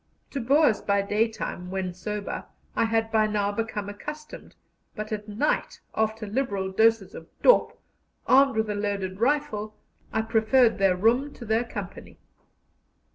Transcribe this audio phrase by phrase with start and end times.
[0.31, 4.55] To Boers by daytime, when sober, I had by now become accustomed,
[4.95, 7.77] but at night, after liberal doses of "dop,"
[8.25, 9.75] armed with a loaded rifle,
[10.11, 12.17] I preferred their room to their company.